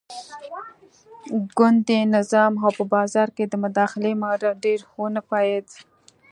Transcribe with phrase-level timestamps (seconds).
[1.57, 5.67] ګوندي نظام او په بازار کې د مداخلې ماډل ډېر ونه پایېد.